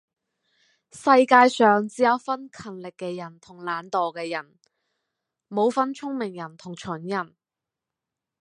[0.93, 4.57] 世界上只有分勤力嘅人同懶惰嘅人，
[5.47, 7.35] 冇分聰明人同蠢人